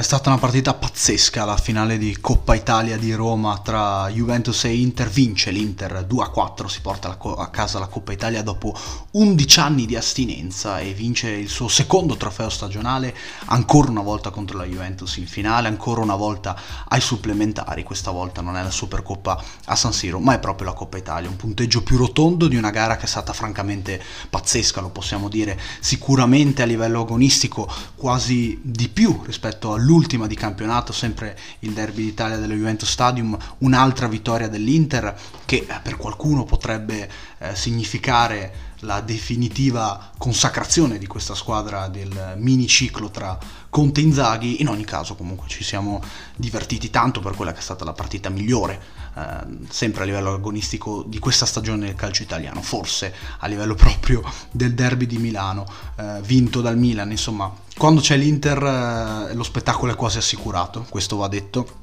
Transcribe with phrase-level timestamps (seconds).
[0.00, 4.74] È stata una partita pazzesca la finale di Coppa Italia di Roma tra Juventus e
[4.74, 5.10] Inter.
[5.10, 8.74] Vince l'Inter 2-4, si porta a casa la Coppa Italia dopo
[9.12, 13.16] 11 anni di astinenza e vince il suo secondo trofeo stagionale
[13.46, 16.58] ancora una volta contro la Juventus in finale, ancora una volta
[16.88, 17.82] ai supplementari.
[17.82, 21.28] Questa volta non è la Supercoppa a San Siro, ma è proprio la Coppa Italia.
[21.28, 25.58] Un punteggio più rotondo di una gara che è stata francamente pazzesca, lo possiamo dire.
[25.80, 32.02] Sicuramente a livello agonistico quasi di più rispetto all'ultimo l'ultima di campionato, sempre il derby
[32.02, 40.10] d'Italia dello Juventus Stadium, un'altra vittoria dell'Inter che per qualcuno potrebbe eh, significare la definitiva
[40.16, 43.38] consacrazione di questa squadra del mini ciclo tra
[43.68, 44.60] Conte e Inzaghi.
[44.60, 46.02] In ogni caso, comunque, ci siamo
[46.36, 48.80] divertiti tanto per quella che è stata la partita migliore,
[49.16, 49.22] eh,
[49.68, 54.74] sempre a livello agonistico di questa stagione del calcio italiano, forse a livello proprio del
[54.74, 55.66] derby di Milano,
[55.96, 57.10] eh, vinto dal Milan.
[57.10, 61.78] Insomma, quando c'è l'Inter, eh, lo spettacolo è quasi assicurato, questo va detto.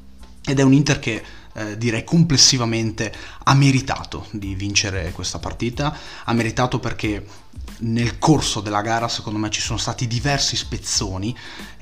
[0.45, 1.23] Ed è un Inter che
[1.57, 3.11] eh, direi complessivamente
[3.43, 7.25] ha meritato di vincere questa partita, ha meritato perché
[7.79, 11.35] nel corso della gara secondo me ci sono stati diversi spezzoni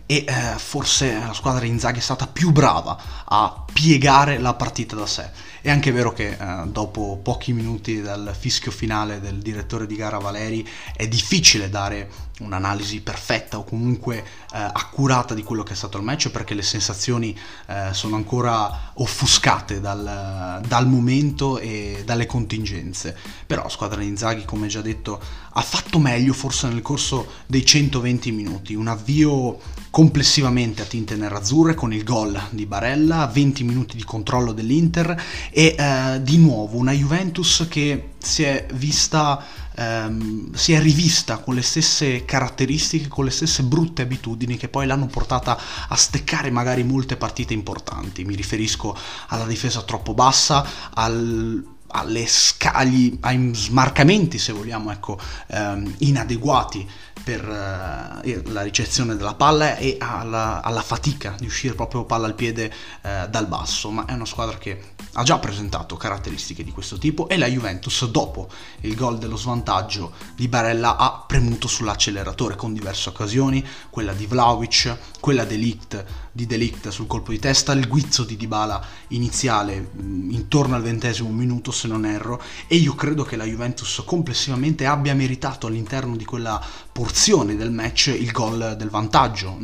[0.06, 4.96] e eh, forse la squadra di Inzaghi è stata più brava a piegare la partita
[4.96, 5.30] da sé.
[5.66, 10.20] È anche vero che eh, dopo pochi minuti dal fischio finale del direttore di gara
[10.20, 10.64] Valeri
[10.96, 12.08] è difficile dare
[12.40, 16.62] un'analisi perfetta o comunque eh, accurata di quello che è stato il match perché le
[16.62, 17.36] sensazioni
[17.68, 23.18] eh, sono ancora offuscate dal, dal, momento e dalle contingenze.
[23.48, 25.20] Però la squadra di Inzaghi, come già detto,
[25.52, 29.58] ha fatto meglio forse nel corso dei 120 minuti, un avvio
[29.90, 35.24] complessivamente a tinte nerazzurre con il gol di Barella, 20 minuti di controllo dell'Inter
[35.58, 39.42] e eh, di nuovo una Juventus che si è vista
[39.74, 44.86] ehm, si è rivista con le stesse caratteristiche, con le stesse brutte abitudini che poi
[44.86, 48.26] l'hanno portata a steccare magari molte partite importanti.
[48.26, 55.18] Mi riferisco alla difesa troppo bassa, al alle scagli, ai smarcamenti, se vogliamo, ecco,
[55.48, 56.88] ehm, inadeguati
[57.24, 62.36] per eh, la ricezione della palla e alla, alla, fatica di uscire proprio palla al
[62.36, 66.98] piede eh, dal basso, ma è una squadra che ha già presentato caratteristiche di questo
[66.98, 68.50] tipo e la Juventus dopo
[68.82, 74.98] il gol dello svantaggio di Barella ha premuto sull'acceleratore con diverse occasioni, quella di Vlaovic,
[75.22, 76.06] quella Delict,
[76.36, 81.30] di Delict sul colpo di testa, il guizzo di Dybala iniziale mm, intorno al ventesimo
[81.30, 86.26] minuto se non erro e io credo che la Juventus complessivamente abbia meritato all'interno di
[86.26, 89.58] quella porzione del match il gol del vantaggio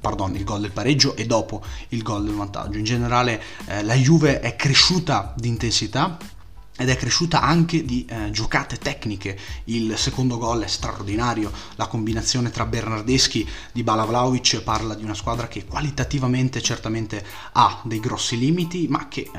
[0.00, 2.78] pardon, il gol del pareggio e dopo il gol del vantaggio.
[2.78, 6.16] In generale eh, la Juve è cresciuta di intensità,
[6.76, 9.38] ed è cresciuta anche di eh, giocate tecniche.
[9.64, 15.14] Il secondo gol è straordinario, la combinazione tra Bernardeschi di Bala Vlaovic parla di una
[15.14, 19.30] squadra che qualitativamente certamente ha dei grossi limiti, ma che eh,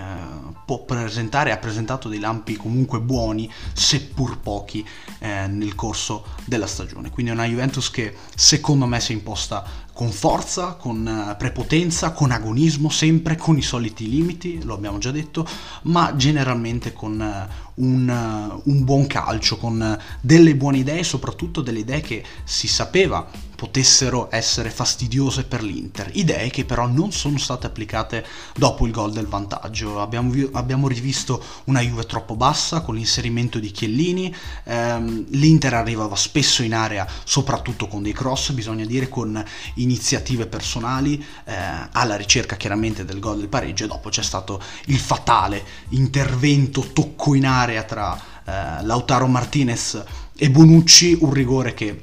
[0.66, 4.86] può presentare, ha presentato dei lampi comunque buoni, seppur pochi,
[5.19, 7.12] eh, nel corso della stagione.
[7.12, 12.12] Quindi è una Juventus che secondo me si è imposta con forza, con eh, prepotenza,
[12.12, 15.44] con agonismo, sempre con i soliti limiti, lo abbiamo già detto,
[15.85, 21.80] ma generalmente con eh, un, eh, un buon calcio, con delle buone idee, soprattutto delle
[21.80, 27.66] idee che si sapeva potessero essere fastidiose per l'Inter, idee che però non sono state
[27.66, 28.24] applicate
[28.56, 30.00] dopo il gol del vantaggio.
[30.00, 36.62] Abbiamo, abbiamo rivisto una Juve troppo bassa con l'inserimento di Chiellini, ehm, l'Inter arrivava spesso
[36.62, 39.44] in area soprattutto con dei cross, bisogna dire con
[39.88, 41.53] iniziative personali, eh,
[41.92, 47.34] alla ricerca chiaramente del gol del pareggio e dopo c'è stato il fatale intervento tocco
[47.34, 48.16] in area tra
[48.46, 50.03] eh, Lautaro Martinez
[50.36, 52.00] e Bonucci, un rigore che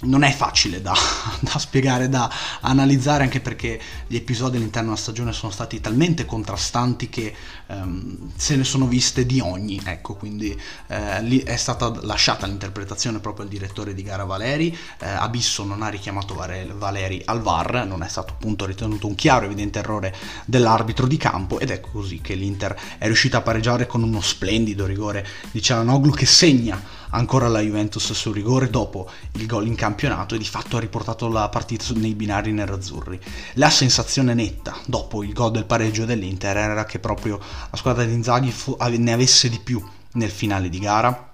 [0.00, 0.94] non è facile da,
[1.40, 7.08] da, spiegare, da analizzare, anche perché gli episodi all'interno della stagione sono stati talmente contrastanti
[7.08, 7.34] che
[7.66, 10.56] um, se ne sono viste di ogni, ecco, quindi
[10.86, 15.82] eh, lì è stata lasciata l'interpretazione proprio al direttore di gara Valeri, eh, Abisso non
[15.82, 20.14] ha richiamato Valeri al VAR, non è stato appunto ritenuto un chiaro evidente errore
[20.44, 24.86] dell'arbitro di campo ed è così che l'Inter è riuscita a pareggiare con uno splendido
[24.86, 30.34] rigore di Cialanoglu che segna ancora la Juventus sul rigore dopo il gol in campionato
[30.34, 33.18] e di fatto ha riportato la partita nei binari nerazzurri.
[33.54, 37.38] La sensazione netta dopo il gol del pareggio dell'Inter era che proprio
[37.70, 38.52] la squadra di Inzaghi
[38.98, 39.82] ne avesse di più
[40.12, 41.28] nel finale di gara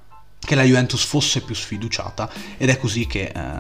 [0.45, 3.59] che la Juventus fosse più sfiduciata ed è così che eh,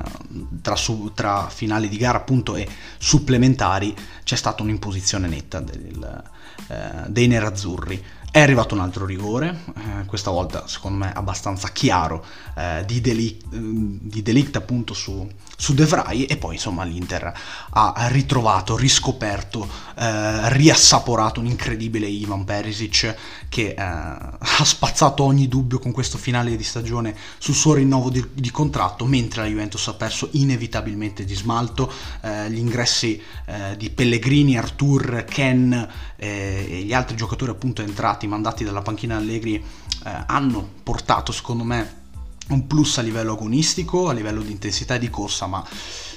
[0.60, 2.69] tra, su, tra, finali di gara appunto e
[2.99, 6.22] supplementari c'è stata un'imposizione netta del,
[6.69, 12.26] eh, dei nerazzurri È arrivato un altro rigore, eh, questa volta secondo me abbastanza chiaro,
[12.56, 15.25] eh, di, delict, di delict appunto su,
[15.56, 17.32] su De Vrij e poi insomma l'Inter
[17.70, 23.14] ha ritrovato, riscoperto, eh, riassaporato un incredibile Ivan Perisic
[23.48, 28.25] che eh, ha spazzato ogni dubbio con questo finale di stagione sul suo rinnovo di,
[28.32, 31.88] di contratto, mentre la Juventus ha perso inevitabilmente di smalto,
[32.20, 38.26] eh, gli ingressi eh, di Pellegrini, Artur, Ken e gli altri giocatori appunto entrati stati
[38.26, 42.03] mandati dalla panchina Allegri eh, hanno portato secondo me
[42.49, 45.65] un plus a livello agonistico, a livello di intensità e di corsa, ma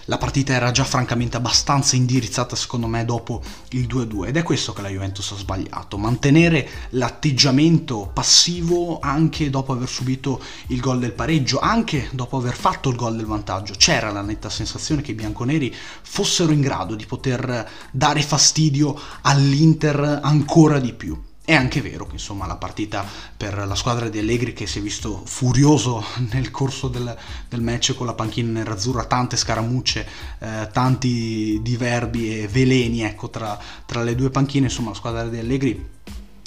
[0.06, 4.74] la partita era già francamente abbastanza indirizzata secondo me dopo il 2-2 ed è questo
[4.74, 11.14] che la Juventus ha sbagliato, mantenere l'atteggiamento passivo anche dopo aver subito il gol del
[11.14, 13.74] pareggio, anche dopo aver fatto il gol del vantaggio.
[13.78, 20.20] C'era la netta sensazione che i bianconeri fossero in grado di poter dare fastidio all'Inter
[20.24, 21.27] ancora di più.
[21.48, 23.06] È anche vero che insomma la partita
[23.38, 26.04] per la squadra di Allegri che si è visto furioso
[26.34, 27.18] nel corso del,
[27.48, 30.06] del match con la panchina nerazzurra, tante scaramucce,
[30.40, 35.38] eh, tanti diverbi e veleni ecco, tra, tra le due panchine, insomma la squadra di
[35.38, 35.96] Allegri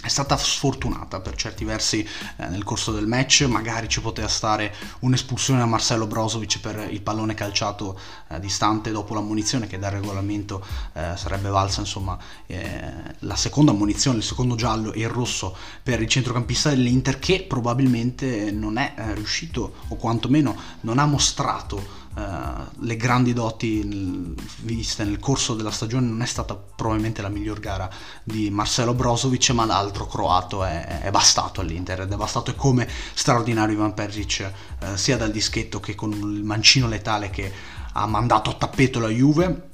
[0.03, 4.75] è stata sfortunata per certi versi eh, nel corso del match, magari ci poteva stare
[5.01, 7.99] un'espulsione a Marcelo Brozovic per il pallone calciato
[8.29, 10.65] eh, distante dopo l'ammonizione che dal regolamento
[10.95, 12.17] eh, sarebbe valsa insomma
[12.47, 17.45] eh, la seconda ammonizione, il secondo giallo e il rosso per il centrocampista dell'Inter che
[17.47, 24.35] probabilmente non è eh, riuscito o quantomeno non ha mostrato Uh, le grandi doti nel,
[24.63, 27.89] viste nel corso della stagione non è stata probabilmente la miglior gara
[28.23, 33.75] di Marcelo Brozovic ma l'altro croato è, è bastato all'Inter ed è bastato come straordinario
[33.75, 37.51] Ivan Perisic uh, sia dal dischetto che con il mancino letale che
[37.93, 39.69] ha mandato a tappeto la Juve.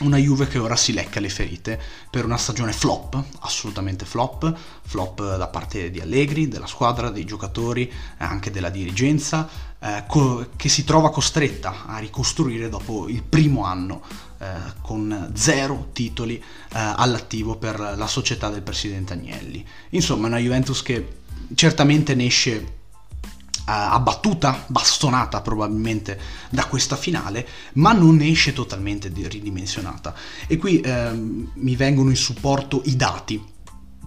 [0.00, 1.80] Una Juve che ora si lecca le ferite
[2.10, 4.52] per una stagione flop, assolutamente flop,
[4.82, 9.48] flop da parte di Allegri, della squadra, dei giocatori, anche della dirigenza,
[9.82, 14.02] eh, co- che si trova costretta a ricostruire dopo il primo anno
[14.38, 14.46] eh,
[14.80, 19.66] con zero titoli eh, all'attivo per la società del presidente Agnelli.
[19.90, 21.20] Insomma, una Juventus che
[21.54, 22.80] certamente ne esce
[23.64, 26.18] abbattuta, bastonata probabilmente
[26.50, 30.14] da questa finale, ma non esce totalmente ridimensionata.
[30.46, 33.50] E qui eh, mi vengono in supporto i dati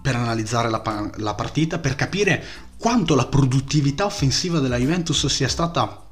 [0.01, 2.44] per analizzare la, la partita, per capire
[2.85, 6.03] quanto la produttività offensiva della Juventus sia stata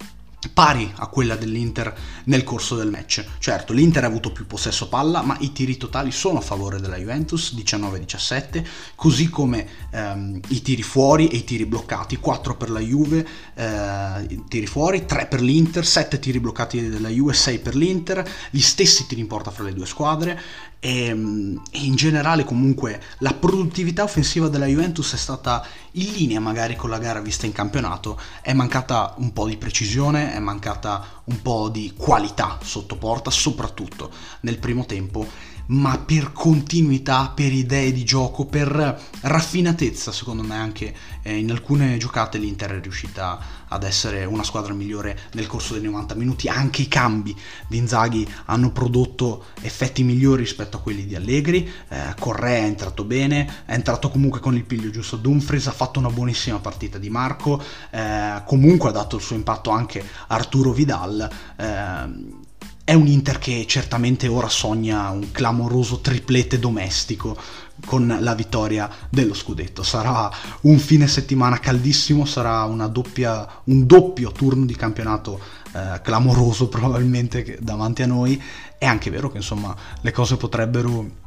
[0.52, 3.24] pari a quella dell'Inter nel corso del match.
[3.38, 6.98] Certo, l'Inter ha avuto più possesso palla, ma i tiri totali sono a favore della
[6.98, 8.66] Juventus, 19-17,
[8.96, 14.42] così come ehm, i tiri fuori e i tiri bloccati, 4 per la Juve, eh,
[14.48, 19.06] tiri fuori, 3 per l'Inter, 7 tiri bloccati della Juve, 6 per l'Inter, gli stessi
[19.06, 20.42] tiri in porta fra le due squadre
[20.84, 26.76] ehm, e in generale comunque la produttività offensiva della Juventus è stata in linea magari
[26.76, 31.42] con la gara vista in campionato, è mancata un po' di precisione, è mancata un
[31.42, 35.26] po' di qualità sotto porta, soprattutto nel primo tempo
[35.68, 41.98] ma per continuità, per idee di gioco, per raffinatezza, secondo me anche eh, in alcune
[41.98, 46.84] giocate l'Inter è riuscita ad essere una squadra migliore nel corso dei 90 minuti, anche
[46.84, 47.36] i cambi
[47.68, 53.04] di Inzaghi hanno prodotto effetti migliori rispetto a quelli di Allegri, eh, Correa è entrato
[53.04, 55.18] bene, è entrato comunque con il piglio giusto.
[55.18, 59.72] Dumfries, ha fatto una buonissima partita di Marco, eh, comunque ha dato il suo impatto
[59.72, 61.30] anche Arturo Vidal.
[61.56, 62.43] Eh,
[62.86, 67.38] è un Inter che certamente ora sogna un clamoroso triplete domestico
[67.86, 69.84] con la vittoria dello scudetto.
[69.84, 70.30] Sarà
[70.62, 75.40] un fine settimana caldissimo, sarà doppia, un doppio turno di campionato
[75.74, 78.42] eh, clamoroso probabilmente davanti a noi.
[78.78, 81.22] È anche vero che insomma le cose potrebbero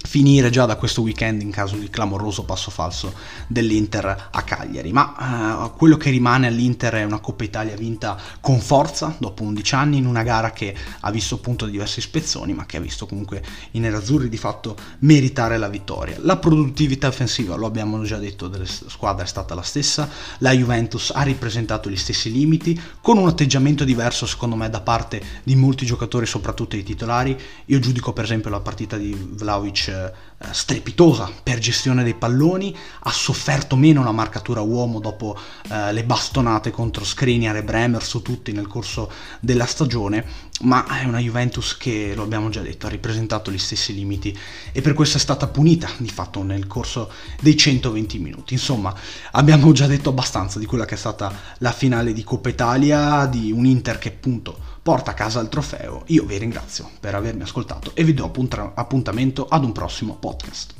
[0.00, 3.12] finire già da questo weekend in caso di clamoroso passo falso
[3.46, 4.92] dell'Inter a Cagliari.
[4.92, 9.74] Ma uh, quello che rimane all'Inter è una Coppa Italia vinta con forza dopo 11
[9.74, 13.42] anni in una gara che ha visto appunto diversi spezzoni, ma che ha visto comunque
[13.72, 16.16] i nerazzurri di fatto meritare la vittoria.
[16.20, 20.08] La produttività offensiva, lo abbiamo già detto, delle squadre è stata la stessa.
[20.38, 25.20] La Juventus ha ripresentato gli stessi limiti con un atteggiamento diverso secondo me da parte
[25.42, 27.36] di molti giocatori, soprattutto i titolari.
[27.66, 30.12] Io giudico per esempio la partita di Vlaovic eh,
[30.52, 35.36] strepitosa per gestione dei palloni, ha sofferto meno la marcatura uomo dopo
[35.70, 40.24] eh, le bastonate contro Skriniar e Bremer su tutti nel corso della stagione,
[40.62, 44.36] ma è una Juventus che, lo abbiamo già detto, ha ripresentato gli stessi limiti
[44.72, 47.10] e per questo è stata punita di fatto nel corso
[47.40, 48.54] dei 120 minuti.
[48.54, 48.94] Insomma,
[49.32, 53.52] abbiamo già detto abbastanza di quella che è stata la finale di Coppa Italia, di
[53.52, 56.02] un Inter che appunto porta a casa il trofeo.
[56.06, 58.30] Io vi ringrazio per avermi ascoltato e vi do
[58.74, 60.77] appuntamento ad un prossimo podcast.